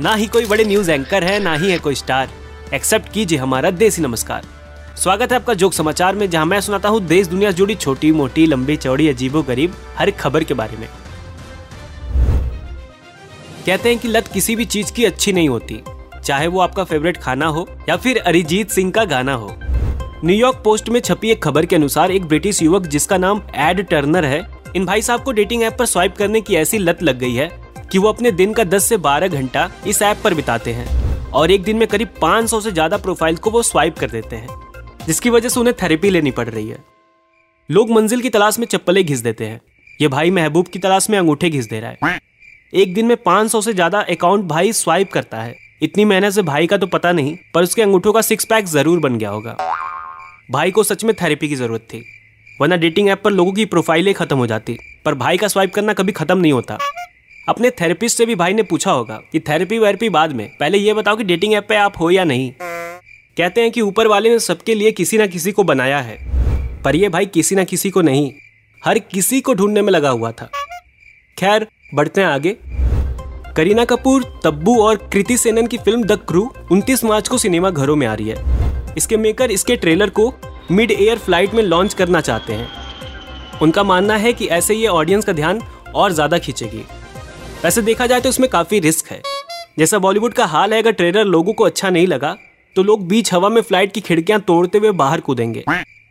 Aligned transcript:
ना 0.00 0.14
ही 0.14 0.26
कोई 0.26 0.44
बड़े 0.46 0.64
न्यूज़ 0.64 0.90
एंकर 0.90 1.24
है, 1.24 1.38
ना 1.40 1.54
ही 1.54 1.70
है 1.70 1.78
कोई 1.78 1.94
स्टार 1.94 2.30
एक्सेप्ट 2.74 3.12
कीजिए 3.12 3.38
हमारा 3.38 3.70
देसी 3.72 4.02
नमस्कार। 4.02 4.42
स्वागत 4.96 5.32
है 5.32 5.38
आपका 5.38 5.54
जोक 5.54 5.72
समाचार 5.72 6.14
में, 6.14 6.28
जहाँ 6.30 6.46
मैं 6.46 6.60
सुनाता 6.60 6.88
हूँ 6.88 7.00
देश 7.02 7.26
दुनिया 7.26 7.50
जुड़ी 7.50 7.74
छोटी, 7.74 8.10
मोटी, 8.12 8.46
लंबी, 8.46 8.76
चौड़ी, 8.76 9.08
अजीबो 9.08 9.42
गरीब 9.42 9.76
हर 9.98 10.10
खबर 10.10 10.44
के 10.44 10.54
बारे 10.54 10.76
में। 10.76 10.88
कहते 13.66 13.88
हैं 13.88 13.98
कि 13.98 14.08
लत 14.08 14.28
किसी 14.28 14.56
भी 14.56 14.64
चीज़ 14.66 14.92
की 14.92 15.04
अच्छी 15.04 15.32
नहीं 15.32 15.48
होती, 15.48 15.82
चाहे 16.24 16.46
वो 16.46 16.60
आपका 16.60 16.84
फेवरेट 16.84 17.16
खाना 17.16 17.46
हो 17.46 17.68
या 17.88 17.96
फिर 17.96 18.18
अरिजीत 18.18 18.70
सिंह 18.70 18.90
का 18.90 19.04
गाना 19.06 19.34
हो। 19.34 19.56
न्यूयॉर्क 20.24 20.60
पोस्ट 20.64 20.88
में 20.88 21.00
छपी 21.00 21.30
एक 21.30 21.42
खबर 21.42 21.66
के 21.66 21.76
अनुसार 21.76 22.10
एक 22.10 22.24
ब्रिटिश 22.24 22.62
युवक 22.62 22.86
जिसका 22.86 23.16
नाम 23.18 23.42
एड 23.56 23.86
टर्नर 23.88 24.24
है, 24.24 24.46
इन 24.76 24.86
भाई 24.86 25.02
साहब 25.02 25.22
को 25.22 25.32
डेटिंग 25.32 25.62
ऐप 25.62 25.76
पर 25.78 25.86
स्वाइप 25.86 26.16
करने 26.16 26.40
की 26.40 26.54
ऐसी 26.56 26.78
लत 26.78 27.02
लग 27.02 27.18
गई 27.18 27.34
है 27.34 27.50
कि 27.96 28.00
वो 28.00 28.08
अपने 28.08 28.30
दिन 28.30 28.52
का 28.52 28.64
10 28.64 28.84
से 28.84 28.96
12 28.98 29.28
घंटा 29.30 29.68
इस 29.86 30.00
ऐप 30.02 30.16
पर 30.24 30.34
बिताते 30.34 30.72
हैं 30.72 31.30
और 31.32 31.50
एक 31.50 31.62
दिन 31.62 31.76
में 31.76 31.86
करीब 31.88 32.08
500 32.22 32.60
से 32.62 32.70
ज़्यादा 32.72 32.96
प्रोफ़ाइल 32.96 33.36
को 33.36 33.50
वो 33.50 33.62
स्वाइप 33.62 33.98
कर 33.98 34.10
देते 34.10 34.36
हैं, 34.36 34.48
जिसकी 35.06 35.30
वजह 35.30 35.48
से 35.48 35.60
उन्हें 35.60 35.74
थेरेपी 35.82 36.10
लेनी 36.10 36.30
पड़ 36.30 36.48
रही 36.48 36.68
है। 36.68 36.78
लोग 37.70 37.90
मंजिल 37.90 38.20
की 38.20 38.30
तलाश 38.30 38.58
में 38.58 38.66
चप्पलें 38.66 39.04
घिस 39.04 39.20
देते 39.20 39.46
हैं। 39.46 39.60
ये 40.00 40.08
भाई 40.08 40.30
महबूब 40.30 40.66
की 40.66 40.78
तलाश 40.78 41.08
में 41.10 41.18
अंगूठे 41.18 41.50
घिस 41.50 41.68
दे 41.68 41.80
रहा 41.80 42.06
है। 42.06 42.18
एक 42.72 42.92
दिन 42.94 43.06
में 43.06 43.16
500 43.18 43.60
से 43.60 43.72
ज़्यादा 43.72 44.00
अकाउंट 44.10 44.44
भाई 44.46 44.72
स्वाइप 44.74 45.12
करता 45.12 45.40
है। 45.42 45.54
इतनी 45.82 46.04
मेहनत 46.04 46.32
से 46.32 46.42
भाई 46.42 46.66
का 46.66 46.76
तो 46.76 46.86
पता 46.88 47.12
नहीं, 47.12 47.36
पर 47.54 47.62
उसके 47.62 47.82
अंगूठों 47.82 48.12
का 48.12 48.22
सिक्स 48.22 48.44
पैक 48.44 48.66
ज़रूर 48.66 48.98
बन 49.00 49.16
गया 49.18 49.30
होगा। 49.30 49.56
भाई 50.50 50.70
को 50.70 50.82
सच 50.84 51.04
में 51.04 51.14
थेरेपी 51.14 51.48
की 51.48 51.56
ज़रूरत 51.56 51.88
थी, 51.92 52.02
वरना 52.60 52.76
डेटिंग 52.76 53.08
ऐप 53.08 53.22
पर 53.24 53.30
लोगों 53.32 53.52
की 53.52 53.64
प्रोफाइलें 53.66 54.14
खत्म 54.14 54.36
हो 54.36 54.46
जाती, 54.46 54.78
पर 55.04 55.14
भाई 55.16 55.36
का 55.36 55.48
स्वाइप 55.48 55.74
करना 55.74 55.92
कभी 55.94 56.12
खत्म 56.12 56.38
नहीं 56.38 56.52
होता। 56.52 56.78
अपने 57.48 57.70
थेरेपिस्ट 57.70 58.18
से 58.18 58.24
भी 58.26 58.34
भाई 58.34 58.54
ने 58.54 58.62
पूछा 58.62 58.90
होगा 58.90 59.20
कि 59.32 59.40
थेरेपी 59.40 59.78
वेरेपी 59.78 60.08
बाद 60.08 60.32
में, 60.32 60.48
पहले 60.60 60.78
ये 60.78 60.94
बताओ 60.94 61.16
कि 61.16 61.24
डेटिंग 61.24 61.52
ऐप 61.54 61.66
पे 61.68 61.76
आप 61.76 62.00
हो 62.00 62.10
या 62.10 62.24
नहीं। 62.24 62.50
कहते 63.36 63.60
हैं 63.60 63.70
कि 63.70 63.80
ऊपर 63.80 64.06
वाले 64.06 64.30
ने 64.30 64.38
सबके 64.38 64.74
लिए 64.74 64.90
किसी 64.92 65.18
ना 65.18 65.26
किसी 65.26 65.52
को 65.52 65.64
बनाया 65.64 66.00
है, 66.00 66.16
पर 66.82 66.96
ये 66.96 67.08
भाई 67.08 67.26
किसी 67.26 67.54
ना 67.54 67.64
किसी 67.64 67.90
को 67.90 68.02
नहीं, 68.02 68.32
हर 68.82 68.98
किसी 69.00 69.40
को 69.40 69.54
ढूँढने 69.54 69.82
में 69.82 69.92
लगा 69.92 70.10
हुआ 70.10 70.32
था। 70.32 70.50
खैर, 71.36 71.66
बढ़ते 71.94 72.20
हैं 72.20 72.28
आगे। 72.28 72.56
करीना 73.56 73.84
कपूर, 73.84 74.24
तब्बू 74.44 74.78
और 74.82 74.96
कृति 75.12 75.36
सेनन 75.36 75.66
की 75.66 75.78
फ़िल्म 75.78 76.02
द 76.02 76.18
क्रू 76.28 76.50
29 76.72 77.04
मार्च 77.04 77.28
को 77.28 77.38
सिनेमा 77.38 77.70
घरों 77.70 77.96
में 77.96 78.06
आ 78.06 78.14
रही 78.14 78.28
है। 78.28 78.94
इसके 78.96 79.16
मेकर, 79.16 79.50
इसके 79.50 79.76
ट्रेलर 79.76 80.10
को 80.10 80.32
मिड 80.70 80.90
एयर 80.90 81.18
फ़्लाइट 81.18 81.54
में 81.54 81.62
लॉन्च 81.62 81.94
करना 81.94 82.20
चाहते 82.20 82.52
हैं। 82.52 82.68
उनका 83.62 83.84
मानना 83.84 84.16
है 84.16 84.32
कि 84.32 84.46
ऐसे 84.50 84.74
ये 84.74 84.86
ऑडियंस 84.88 85.24
का 85.24 85.32
ध्यान 85.32 85.62
और 85.94 86.12
ज़्यादा 86.12 86.38
खींचेगी। 86.38 86.84
वैसे 87.64 87.82
देखा 87.82 88.06
जाए 88.06 88.20
तो 88.20 88.28
इसमें 88.28 88.48
काफ़ी 88.50 88.78
रिस्क 88.80 89.06
है। 89.10 89.20
जैसा 89.78 89.98
बॉलीवुड 89.98 90.34
का 90.34 90.44
हाल 90.46 90.72
है 90.74 90.80
अगर 90.82 90.92
ट्रेलर 90.92 91.24
लोगों 91.24 91.52
को 91.52 91.64
अच्छा 91.64 91.90
नहीं 91.90 92.06
लगा 92.06 92.36
तो 92.76 92.82
लोग 92.82 93.06
बीच 93.08 93.32
हवा 93.34 93.48
में 93.48 93.60
फ़्लाइट 93.62 93.92
की 93.92 94.00
खिड़कियाँ 94.00 94.40
तोड़ते 94.40 94.78
हुए 94.78 94.90
बाहर 94.92 95.20
कूदेंगे। 95.20 95.64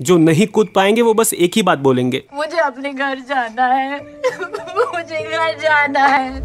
जो 0.00 0.16
नहीं 0.18 0.46
कूद 0.46 0.68
पाएँगे 0.74 1.02
वो 1.02 1.12
बस 1.14 1.32
एक 1.34 1.52
ही 1.56 1.62
बात 1.62 1.78
बोलेंगे। 1.78 2.22
मुझे 2.34 2.58
अपने 2.58 2.92
घर 2.92 3.18
जाना 3.20 3.66
है। 3.66 3.98
मुझे 4.76 5.22
घर 5.22 5.58
जाना 5.58 6.06
है। 6.06 6.40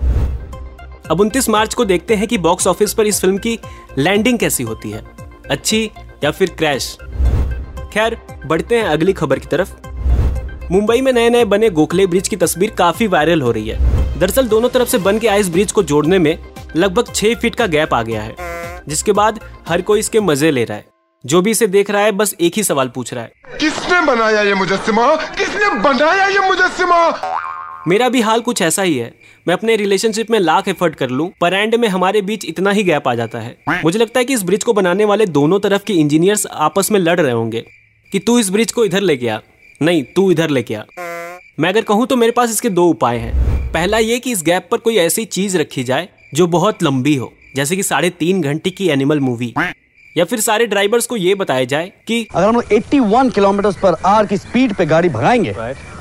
अब 1.12 1.22
29 1.22 1.50
मार्च 1.50 1.74
को 1.74 1.86
देखते 1.86 2.16
हैं 2.16 2.28
कि 2.28 2.38
बॉक्स 2.38 2.68
ऑफ़िस 2.68 2.94
पर 2.94 3.08
इस 3.08 3.22
फ़िल्म 3.22 3.38
की 3.38 3.58
लैंडिंग 3.98 4.40
कैसी 4.40 4.64
होती 4.64 4.92
है। 4.92 5.04
अच्छी 5.52 5.84
या 6.24 6.32
फिर 6.32 6.50
क्रैश? 6.58 6.96
खैर 7.94 8.18
बढ़ते 8.46 8.76
हैं 8.76 8.84
अगली 8.84 9.14
खबर 9.14 9.40
की 9.40 9.48
तरफ़। 9.48 9.74
मुंबई 10.72 11.02
में 11.02 11.12
नए 11.14 11.30
नए 11.30 11.46
बने 11.46 11.70
गोखले 11.70 12.06
ब्रिज 12.08 12.28
की 12.28 12.36
तस्वीर 12.36 12.72
काफ़ी 12.72 13.08
वायरल 13.08 13.42
हो 13.42 13.52
रही 13.52 13.70
है। 13.70 14.01
दरअसल 14.18 14.48
दोनों 14.48 14.70
तरफ़ 14.70 14.90
से 14.90 14.98
बन 15.00 15.20
के 15.20 15.28
आइस 15.28 15.50
ब्रिज 15.50 15.72
को 15.72 15.84
जोड़ने 15.84 16.20
में 16.20 16.38
लगभग 16.76 17.14
छह 17.14 17.34
फीट 17.36 17.56
का 17.56 17.68
गैप 17.68 17.94
आ 17.94 18.02
गया 18.04 18.22
है 18.22 18.84
जिसके 18.88 19.12
बाद 19.12 19.40
हर 19.68 19.82
कोई 19.82 20.00
इसके 20.00 20.20
मज़े 20.20 20.52
ले 20.52 20.64
रहा 20.64 20.78
है। 20.78 20.86
जो 21.24 21.42
भी 21.42 21.52
इसे 21.52 21.68
देख 21.68 21.90
रहा 21.92 22.02
है 22.02 22.12
बस 22.12 22.36
एक 22.42 22.54
ही 22.56 22.64
सवाल 22.64 22.88
पूछ 22.88 23.14
रहा 23.14 23.24
है। 23.24 23.58
किसने 23.60 24.00
बनाया 24.06 24.42
ये 24.42 24.54
मुजस्सिमा 24.56 25.16
किसने 25.16 25.70
बनाया 25.82 26.28
ये 26.28 26.48
मुजस्सिमा 26.48 27.12
मेरा 27.88 28.08
भी 28.10 28.22
हाल 28.22 28.42
कुछ 28.42 28.62
ऐसा 28.62 28.82
ही 28.82 28.98
है। 28.98 29.12
मैं 29.46 29.54
अपने 29.54 29.76
रिलेशनशिप 29.76 30.32
में 30.32 30.40
लाख 30.40 30.68
एफर्ट 30.68 30.96
कर 30.96 31.10
लूँ 31.10 31.30
पर 31.42 31.54
एंड 31.54 31.76
में 31.76 31.88
हमारे 31.88 32.22
बीच 32.22 32.46
इतना 32.46 32.72
ही 32.72 32.84
गैप 32.84 33.08
आ 33.08 33.14
जाता 33.16 33.40
है। 33.40 33.56
मुझे 33.84 34.00
लगता 34.00 34.20
है 34.20 34.26
कि 34.26 34.34
इस 34.34 34.44
ब्रिज 34.44 34.64
को 34.64 34.74
बनाने 34.74 35.06
वाले 35.06 35.26
दोनों 35.28 35.60
तरफ़ 35.60 35.84
के 35.84 35.94
इंजीनियर्स 35.94 36.46
आपस 36.48 36.92
में 36.92 37.00
लड़ 37.00 37.20
रहे 37.20 37.32
होंगे 37.32 37.64
कि 38.12 38.20
तू 38.20 38.38
इस 38.40 38.50
ब्रिज 38.50 38.72
को 38.72 38.86
इधर 38.86 39.02
लेके 39.02 39.28
आ। 39.28 39.40
नहीं 39.82 40.04
तू 40.16 40.30
इधर 40.32 40.50
लेके 40.50 40.76
आ। 40.76 40.84
मैं 41.60 41.70
अगर 41.70 41.82
कहूँ 41.82 42.08
तो 42.08 42.16
मेरे 42.16 42.32
पास 42.32 42.50
इसके 42.50 42.70
दो 42.70 42.88
उपाय 42.88 43.18
हैं। 43.18 43.51
पहला 43.74 43.98
ये 43.98 44.18
कि 44.20 44.32
इस 44.32 44.42
गैप 44.44 44.68
पर 44.72 44.78
कोई 44.78 44.98
ऐसी 44.98 45.24
चीज़ 45.26 45.58
रखी 45.58 45.84
जाए 45.84 46.08
जो 46.34 46.48
बहुत 46.48 46.84
लंबी 46.84 47.16
हो 47.16 47.32
जैसे 47.56 47.76
कि 47.76 47.84
साढ़े 47.84 48.10
तीन 48.10 48.42
घंटे 48.42 48.70
की 48.70 48.88
एनिमल 48.90 49.20
मूवी। 49.20 49.54
या 50.16 50.26
फिर 50.26 50.40
सारे 50.40 50.66
ड्राइवर्स 50.68 51.06
को 51.08 51.18
ये 51.18 51.36
बताया 51.36 51.64
जाए 51.64 51.92
कि 52.08 52.28
अगर 52.36 52.48
हम 52.48 52.56
लोग 52.56 52.74
81 52.74 53.30
किलोमीटर 53.32 53.72
पर 53.72 53.96
आवर 54.06 54.26
की 54.26 54.38
स्पीड 54.38 54.74
पे 54.74 54.86
गाड़ी 54.86 55.10
भगाएँगे 55.10 55.54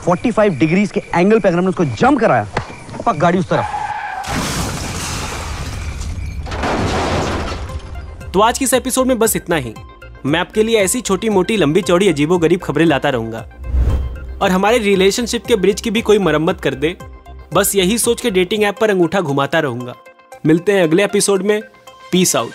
45 0.06 0.58
डिग्रीज 0.58 0.90
के 0.90 1.02
एंगल 1.14 1.40
पे 1.40 1.48
अगर 1.48 1.58
हमने 1.58 1.68
उसको 1.68 1.84
जंप 1.84 2.18
कराया 2.20 2.48
पक 3.06 3.16
गाड़ी 3.16 3.38
उस 3.38 3.48
तरफ़। 3.48 3.78
तो 8.32 8.40
आज 8.40 8.58
की 8.58 8.64
इस 8.64 8.74
एपिसोड 8.74 9.06
में 9.06 9.18
बस 9.18 9.36
इतना 9.36 9.56
ही। 9.56 9.74
मैं 10.26 10.40
आपके 10.40 10.62
लिए 10.62 10.78
ऐसी 10.78 11.00
छोटी 11.00 11.28
मोटी 11.28 11.56
लंबी 11.56 11.82
चौड़ी 11.82 12.08
अजीबो 12.08 12.38
गरीब 12.38 12.60
खबरें 12.60 12.84
लाता 12.86 13.08
रहूँगा। 13.08 13.48
और 14.42 14.50
हमारे 14.50 14.78
रिलेशनशिप 14.78 15.46
के 15.46 15.56
ब्रिज 15.56 15.80
की 15.80 15.90
भी 15.90 16.02
कोई 16.02 16.18
मरम्मत 16.18 16.60
कर 16.60 16.74
दे 16.74 16.96
बस 17.54 17.74
यही 17.76 17.98
सोच 17.98 18.20
के 18.20 18.30
डेटिंग 18.30 18.62
ऐप 18.64 18.78
पर 18.80 18.90
अंगूठा 18.90 19.20
घुमाता 19.20 19.60
रहूँगा। 19.60 19.94
मिलते 20.46 20.72
हैं 20.72 20.82
अगले 20.82 21.04
एपिसोड 21.04 21.42
में। 21.42 21.62
Peace 22.12 22.36
out 22.36 22.52